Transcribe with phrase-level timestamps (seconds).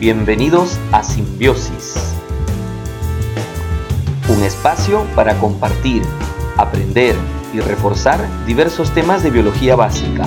[0.00, 2.14] Bienvenidos a Simbiosis,
[4.30, 6.02] un espacio para compartir,
[6.56, 7.14] aprender
[7.52, 10.26] y reforzar diversos temas de biología básica.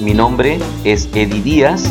[0.00, 1.84] Mi nombre es Eddie Díaz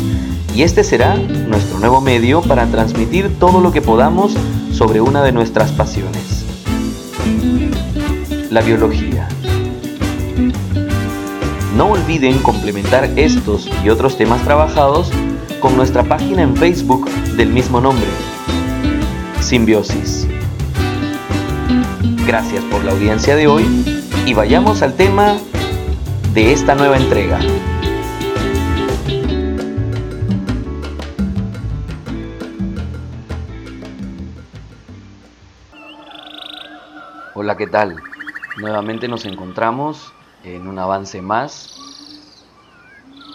[0.52, 4.34] y este será nuestro nuevo medio para transmitir todo lo que podamos
[4.72, 6.44] sobre una de nuestras pasiones,
[8.50, 9.28] la biología.
[11.76, 15.12] No olviden complementar estos y otros temas trabajados
[15.60, 18.06] con nuestra página en Facebook del mismo nombre,
[19.40, 20.26] Simbiosis.
[22.26, 23.64] Gracias por la audiencia de hoy
[24.26, 25.36] y vayamos al tema
[26.34, 27.38] de esta nueva entrega.
[37.34, 37.96] Hola, ¿qué tal?
[38.58, 41.85] Nuevamente nos encontramos en un avance más.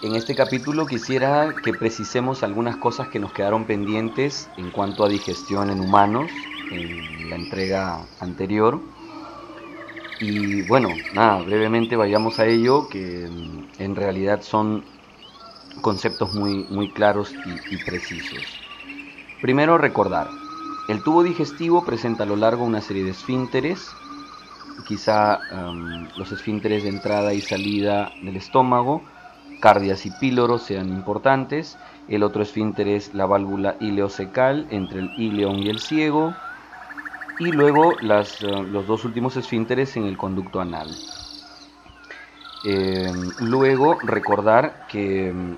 [0.02, 5.08] En este capítulo quisiera que precisemos algunas cosas que nos quedaron pendientes en cuanto a
[5.08, 6.28] digestión en humanos
[6.72, 8.80] en la entrega anterior.
[10.18, 13.30] Y bueno, nada, brevemente vayamos a ello, que
[13.78, 14.82] en realidad son
[15.82, 17.32] conceptos muy, muy claros
[17.70, 18.58] y, precisos.
[19.40, 20.28] Primero recordar,
[20.88, 23.94] el tubo digestivo presenta a lo largo una serie de esfínteres,
[24.84, 25.38] quizá
[26.16, 29.00] los esfínteres de entrada y salida del estómago,
[29.62, 35.62] cardias y píloros sean importantes, el otro esfínter es la válvula ileocecal entre el ileón
[35.62, 36.42] y el ciego,
[37.38, 41.02] y luego las, eh, los dos últimos esfínteres en el conducto anal.
[42.64, 45.56] Eh, luego recordar que mm,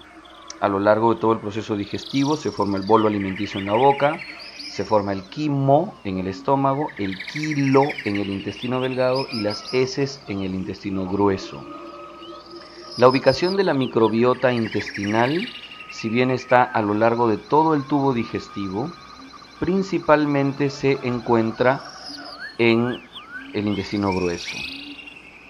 [0.61, 3.75] a lo largo de todo el proceso digestivo se forma el bolo alimenticio en la
[3.75, 4.27] boca,
[4.67, 9.69] se forma el quimo en el estómago, el kilo en el intestino delgado y las
[9.73, 11.69] heces en el intestino grueso.
[12.97, 15.49] La ubicación de la microbiota intestinal,
[15.91, 18.89] si bien está a lo largo de todo el tubo digestivo,
[19.59, 21.81] principalmente se encuentra
[22.59, 23.01] en
[23.53, 24.57] el intestino grueso,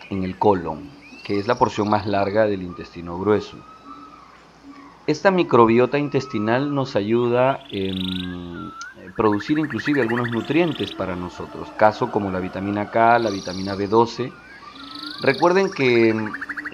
[0.09, 0.89] en el colon,
[1.23, 3.59] que es la porción más larga del intestino grueso.
[5.07, 8.73] Esta microbiota intestinal nos ayuda en
[9.19, 14.33] producir inclusive algunos nutrientes para nosotros, caso como la vitamina K, la vitamina B12.
[15.21, 16.15] Recuerden que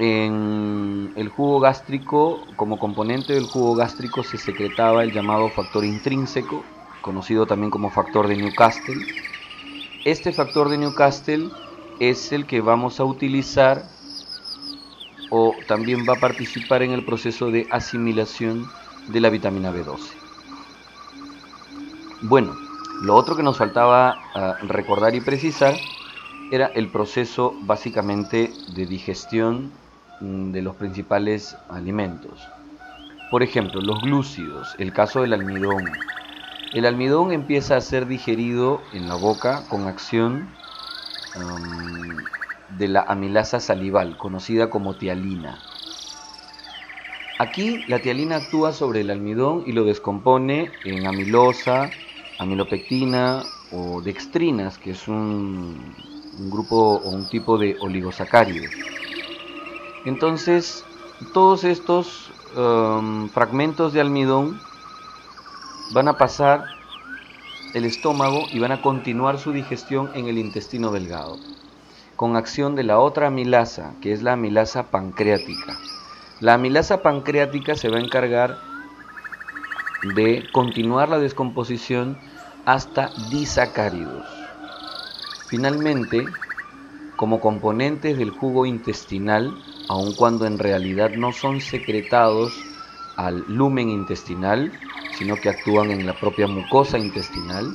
[0.00, 6.64] en el jugo gástrico, como componente del jugo gástrico, se secretaba el llamado factor intrínseco,
[7.02, 8.96] conocido también como factor de Newcastle.
[10.06, 11.50] Este factor de Newcastle
[12.00, 13.84] es el que vamos a utilizar
[15.30, 18.66] o también va a participar en el proceso de asimilación
[19.08, 20.00] de la vitamina B12.
[22.22, 22.54] Bueno,
[23.02, 25.74] lo otro que nos faltaba ah, recordar y precisar
[26.50, 29.70] era el proceso básicamente de digestión
[30.20, 32.48] de los principales alimentos.
[33.30, 35.88] Por ejemplo, los glúcidos, el caso del almidón,
[36.72, 40.48] el almidón empieza a ser digerido en la boca con acción
[41.36, 42.16] um,
[42.78, 45.58] de la amilasa salival, conocida como tialina.
[47.38, 51.90] Aquí la tialina actúa sobre el almidón y lo descompone en amilosa,
[52.38, 53.42] amilopectina
[53.72, 55.94] o dextrinas, que es un,
[56.50, 58.70] grupo o un tipo de oligosacáridos.
[60.04, 60.84] Entonces,
[61.34, 64.60] todos estos um, fragmentos de almidón
[65.92, 66.64] van a pasar
[67.74, 71.38] el estómago y van a continuar su digestión en el intestino delgado,
[72.16, 75.76] con acción de la otra amilasa, que es la amilasa pancreática.
[76.40, 78.56] La amilasa pancreática se va a encargar
[80.14, 82.16] de continuar la descomposición
[82.64, 84.26] hasta disacáridos.
[85.48, 86.26] Finalmente,
[87.16, 89.52] como componentes del jugo intestinal,
[89.90, 92.64] aun cuando en realidad no son secretados
[93.16, 94.70] al lumen intestinal,
[95.18, 97.74] sino que actúan en la propia mucosa intestinal,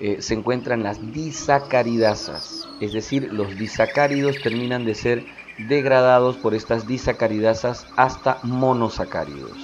[0.00, 5.24] eh, se encuentran las disacaridasas, es decir, los disacáridos terminan de ser
[5.56, 9.56] degradados por estas disacaridasas hasta monosacáridos.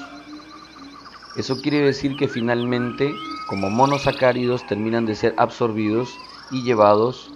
[1.34, 3.12] Eso quiere decir que finalmente,
[3.48, 6.16] como monosacáridos, terminan de ser absorbidos
[6.52, 7.32] y llevados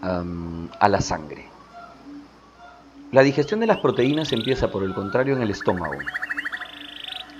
[0.00, 1.57] a la sangre.
[3.12, 5.98] La digestión de las proteínas empieza por el contrario en el estómago,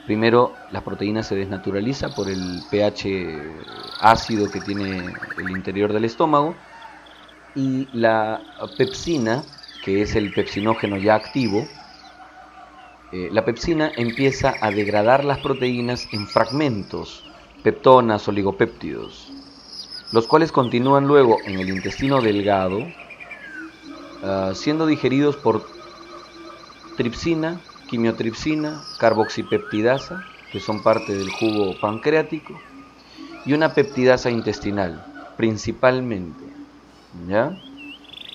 [0.09, 3.37] Primero, la proteína se desnaturaliza por el pH
[4.01, 6.55] ácido que tiene el interior del estómago
[7.55, 8.41] y la
[8.79, 9.43] pepsina,
[9.85, 11.69] que es el pepsinógeno ya activo,
[13.13, 17.23] eh, la pepsina empieza a degradar las proteínas en fragmentos,
[17.63, 19.31] peptonas, oligopéptidos,
[20.13, 22.87] los cuales continúan luego en el intestino delgado,
[24.23, 25.67] ah, siendo digeridos por
[26.97, 32.59] tripsina, quimiotripsina, carboxipeptidasa que son parte del jugo pancreático,
[33.45, 35.05] y una peptidasa intestinal,
[35.37, 36.45] principalmente.
[37.27, 37.59] ¿Ya?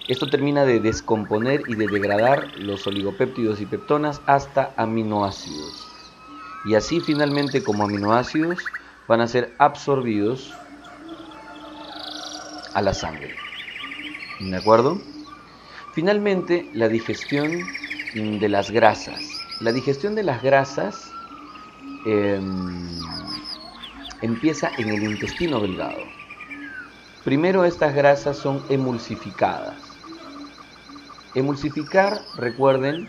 [0.08, 5.88] Esto termina de descomponer y de degradar los oligopéptidos y peptonas hasta aminoácidos.
[6.66, 8.60] Y así finalmente como aminoácidos
[9.08, 10.54] van a ser absorbidos
[12.74, 13.36] a la sangre.
[14.40, 15.00] ¿De acuerdo?
[15.94, 17.52] Finalmente, la digestión
[18.16, 19.46] de las grasas.
[19.60, 21.14] La digestión de las grasas
[22.08, 23.00] em,
[24.22, 26.04] empieza en el intestino delgado.
[27.24, 29.76] Primero estas grasas son emulsificadas.
[31.36, 33.08] Emulsificar, recuerden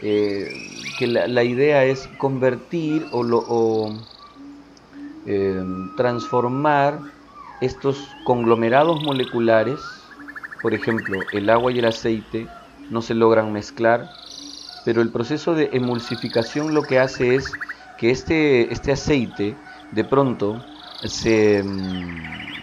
[0.00, 0.52] eh,
[1.00, 3.92] que la, idea es convertir o,
[5.26, 7.00] em, transformar
[7.60, 9.99] estos conglomerados moleculares
[10.60, 12.54] por ejemplo, el agua y el aceite
[12.88, 14.16] no se logran mezclar,
[14.84, 17.60] pero el proceso de emulsificación lo que hace es
[17.96, 20.66] que este, este aceite de pronto
[21.04, 22.62] se mm,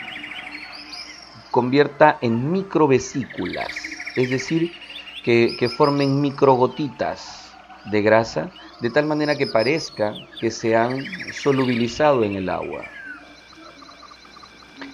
[1.51, 4.73] convierta en microvesículas, es decir,
[5.21, 12.23] que, que formen microgotitas de grasa, de tal manera que parezca que se han solubilizado
[12.23, 12.96] en el agua.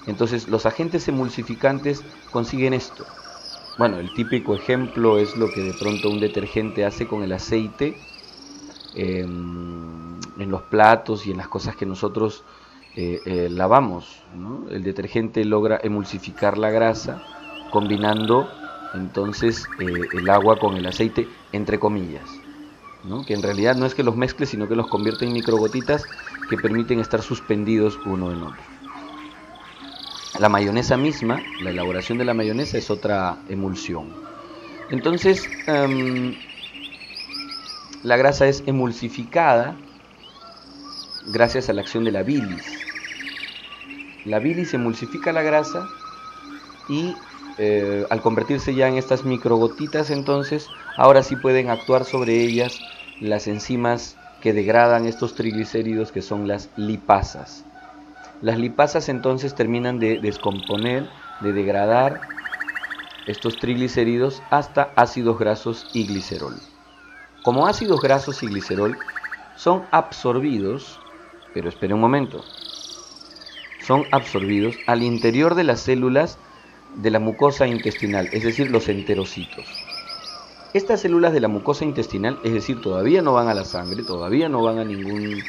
[0.06, 3.08] Entonces los agentes emulsificantes consiguen esto.
[3.78, 8.06] Bueno, el típico ejemplo es lo que de pronto un detergente hace con el aceite
[8.94, 12.46] em, en los platos y en las cosas que nosotros
[12.96, 14.28] eh, eh, lavamos.
[14.70, 17.24] El detergente logra emulsificar la grasa
[17.70, 18.60] combinando
[18.92, 22.44] entonces eh, el agua con el aceite, entre comillas.
[23.26, 26.10] que en realidad no es que los mezcle, sino que los convierte en microgotitas
[26.48, 28.83] que permiten estar suspendidos uno en otro.
[30.40, 34.06] La mayonesa misma, la elaboración de la mayonesa es otra emulsión.
[34.90, 36.34] Entonces, em,
[38.04, 39.76] la grasa es emulsificada
[41.32, 42.66] gracias a la acción de la bilis.
[44.26, 45.88] La bilis emulsifica la grasa
[46.90, 47.16] y
[47.60, 52.82] eh, al convertirse ya en estas microgotitas, entonces ahora sí pueden actuar sobre ellas
[53.22, 57.64] las enzimas que degradan estos triglicéridos que son las lipasas.
[58.44, 61.08] Las lipasas entonces terminan de descomponer,
[61.40, 62.20] de degradar
[63.26, 66.54] estos triglicéridos hasta ácidos grasos y glicerol.
[67.42, 68.98] Como ácidos grasos y glicerol
[69.56, 71.00] son absorbidos,
[71.54, 72.44] pero espere un momento,
[73.80, 76.38] son absorbidos al interior de las células
[76.98, 79.66] de la mucosa intestinal, es decir, los enterocitos.
[80.74, 84.50] Estas células de la mucosa intestinal, es decir, todavía no van a la sangre, todavía
[84.50, 85.42] no van a ningún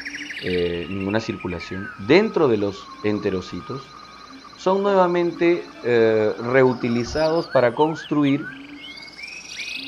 [0.47, 3.81] eh, ninguna circulación dentro de los enterocitos,
[4.57, 8.45] son nuevamente eh, reutilizados para construir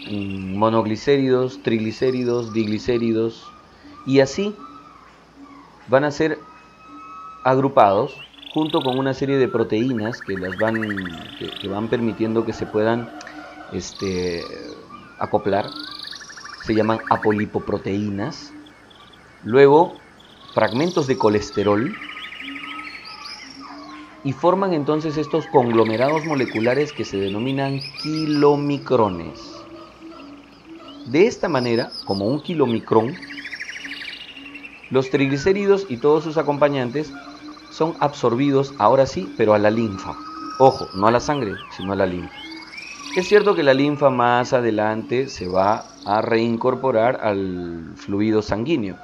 [0.09, 3.45] mm, monoglicéridos, triglicéridos, diglicéridos
[4.07, 4.55] y así
[5.89, 6.39] van a ser
[7.43, 8.17] agrupados
[8.51, 10.81] junto con una serie de proteínas que las van
[11.61, 13.11] que, van permitiendo que se puedan
[13.73, 14.43] este,
[15.19, 15.67] acoplar.
[16.63, 18.51] Se llaman apolipoproteínas.
[19.43, 19.93] Luego
[20.57, 21.95] fragmentos de colesterol
[24.23, 29.39] y forman entonces estos conglomerados moleculares que se denominan kilomicrones.
[31.05, 33.15] De esta manera, como un kilomicrón,
[34.89, 37.13] los triglicéridos y todos sus acompañantes
[37.69, 40.15] son absorbidos, ahora sí, pero a la linfa.
[40.57, 42.33] Ojo, no a la sangre, sino a la linfa.
[43.15, 48.97] Es cierto que la linfa más adelante se va a reincorporar al fluido sanguíneo,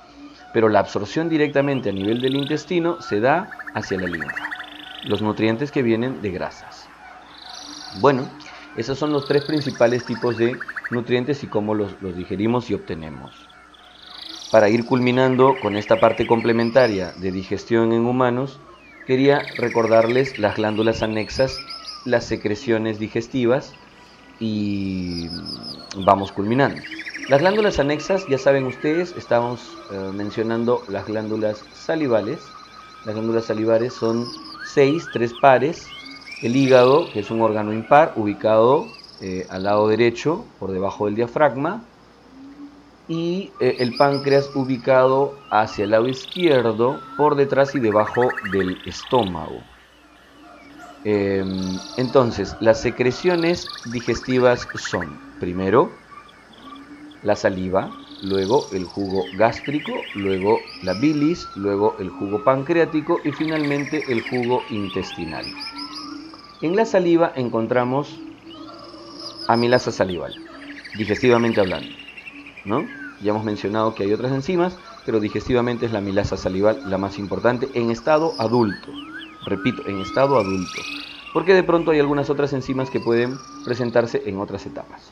[0.53, 4.50] pero la absorción directamente a nivel del intestino se da hacia la linfa,
[5.07, 6.88] los nutrientes que vienen de grasas.
[8.00, 8.29] Bueno,
[8.77, 13.50] esos son los tres principales tipos de nutrientes y cómo los, digerimos y obtenemos.
[14.51, 18.60] Para ir culminando con esta parte complementaria de digestión en humanos,
[19.07, 21.62] quería recordarles las glándulas anexas,
[22.05, 23.75] las secreciones digestivas
[24.39, 25.29] y
[25.98, 26.81] vamos culminando.
[27.30, 32.39] Las glándulas anexas, ya saben ustedes, estamos eh, mencionando las glándulas salivales.
[33.06, 34.25] Las glándulas salivales son
[34.65, 35.88] seis, tres pares.
[36.42, 38.88] El hígado, que es un órgano impar, ubicado
[39.22, 41.82] eh, al lado derecho, por debajo del diafragma.
[43.08, 49.62] Y eh, el páncreas ubicado hacia el lado izquierdo, por detrás y debajo del estómago.
[51.06, 56.02] Em, entonces, las secreciones digestivas son, primero,
[57.24, 64.03] la saliva, luego el jugo gástrico, luego la bilis, luego el jugo pancreático y finalmente
[64.10, 65.46] el jugo intestinal.
[66.62, 68.20] En la saliva encontramos
[69.48, 70.34] amilasa salival,
[70.98, 72.03] digestivamente hablando.
[72.65, 72.86] ¿no?
[73.22, 77.20] Ya hemos mencionado que hay otras enzimas, pero digestivamente es la milasa salival la más
[77.20, 78.89] importante en estado adulto.
[79.46, 80.82] Repito, en estado adulto.
[81.34, 85.12] Porque de pronto hay algunas otras enzimas que pueden presentarse en otras etapas.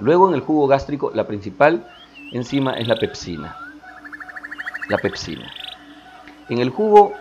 [0.00, 1.86] Luego en el jugo gástrico la principal
[2.32, 3.56] enzima es la pepsina.
[4.88, 5.50] La pepsina.
[6.48, 7.12] En el jugo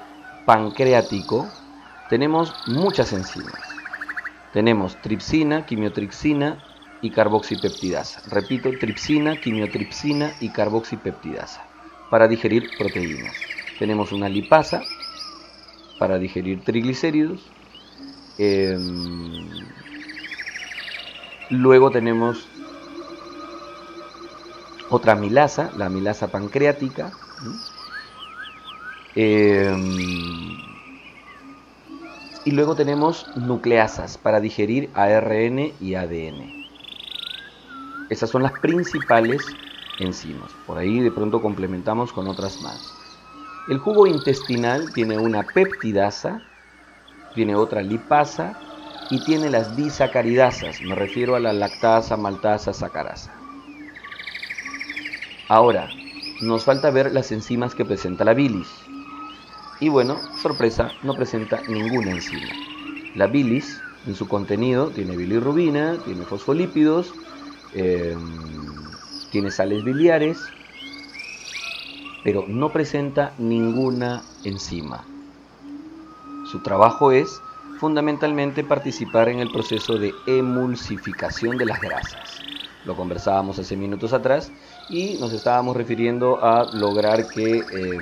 [0.46, 1.48] pancreático
[2.10, 3.54] tenemos muchas enzimas.
[4.54, 6.58] Tenemos tripsina, quimiotripsina
[7.02, 8.22] y carboxipeptidasa.
[8.30, 11.64] Repito, tripsina, quimiotripsina y carboxipeptidasa
[12.10, 13.36] para digerir proteínas.
[13.78, 14.82] Tenemos una lipasa
[16.00, 17.42] para digerir triglicéridos.
[18.38, 19.48] Em,
[21.50, 22.48] luego tenemos
[24.90, 27.12] otra milasa, la milasa pancreática.
[29.16, 30.58] Em,
[32.46, 36.60] y luego tenemos nucleasas para digerir ARN y ADN.
[38.10, 39.46] Esas son las principales
[40.00, 40.52] enzimas.
[40.66, 42.94] Por ahí de pronto complementamos con otras más.
[43.68, 46.42] El jugo intestinal tiene una peptidasa,
[47.36, 48.58] tiene otra lipasa
[49.12, 50.82] y tiene las disacaridasas.
[50.82, 53.39] Me refiero a la lactasa, maltasa, sacarasa.
[55.50, 55.90] Ahora,
[56.42, 58.68] nos falta ver las enzimas que presenta la bilis.
[59.80, 62.50] Y bueno, sorpresa, no presenta ninguna enzima.
[63.16, 67.16] La bilis, en su contenido, tiene bilirrubina, tiene fosfolípidos,
[67.74, 68.20] em,
[69.32, 70.38] tiene sales biliares,
[72.24, 75.04] pero no presenta ninguna enzima.
[76.52, 77.42] Su trabajo es
[77.80, 82.38] fundamentalmente participar en el proceso de emulsificación de las grasas.
[82.86, 84.52] Lo conversábamos hace minutos atrás
[84.90, 88.02] y nos estábamos refiriendo a lograr que eh,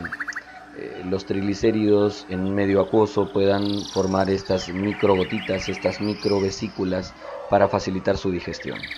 [0.74, 7.16] eh, los triglicéridos en medio acuoso puedan formar estas microgotitas, estas microvesículas
[7.50, 8.90] para facilitar su digestión.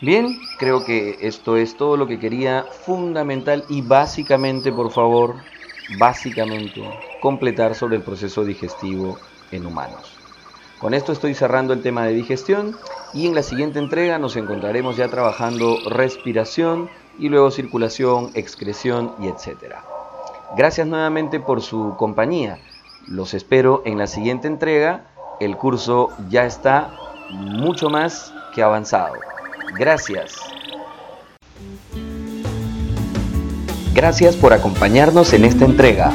[0.00, 5.44] Bien, creo que esto es todo lo que quería fundamental y básicamente, por favor,
[5.86, 10.15] básicamente, completar sobre el proceso digestivo en humanos.
[10.78, 12.76] Con esto estoy cerrando el tema de digestión
[13.14, 19.28] y en la siguiente entrega nos encontraremos ya trabajando respiración y luego circulación, excreción y
[19.28, 19.82] etcétera.
[20.54, 22.58] Gracias nuevamente por su compañía.
[23.08, 25.06] Los espero en la siguiente entrega.
[25.40, 26.94] El curso ya está
[27.30, 29.14] mucho más que avanzado.
[29.78, 30.34] Gracias.
[33.94, 36.12] Gracias por acompañarnos en esta entrega.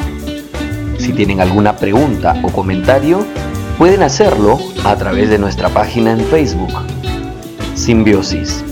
[1.00, 3.26] Si tienen alguna pregunta o comentario,
[3.82, 6.72] pueden hacerlo a través de nuestra página en Facebook,
[7.74, 8.64] Simbiosis.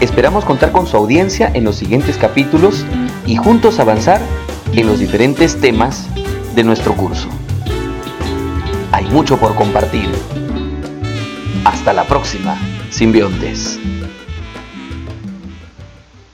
[0.00, 2.86] Esperamos contar con su audiencia en los siguientes capítulos
[3.26, 4.18] y juntos avanzar
[4.72, 6.06] en los diferentes temas
[6.54, 7.28] de nuestro curso.
[8.92, 10.08] Hay mucho por compartir.
[11.66, 12.56] Hasta la próxima,
[12.88, 13.78] simbiontes.